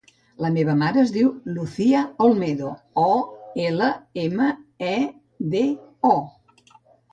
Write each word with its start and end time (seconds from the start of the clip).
La 0.43 0.49
meva 0.53 0.73
mare 0.77 0.99
es 1.01 1.11
diu 1.17 1.27
Lucía 1.57 2.01
Olmedo: 2.29 2.71
o, 3.03 3.13
ela, 3.67 3.93
ema, 4.25 4.51
e, 4.95 4.97
de, 5.55 5.65
o. 6.17 6.19